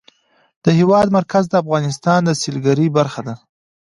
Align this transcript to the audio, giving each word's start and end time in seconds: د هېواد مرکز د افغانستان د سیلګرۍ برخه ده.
د 0.63 0.65
هېواد 0.79 1.07
مرکز 1.17 1.43
د 1.49 1.53
افغانستان 1.63 2.19
د 2.25 2.29
سیلګرۍ 2.41 2.87
برخه 2.97 3.21
ده. 3.27 3.35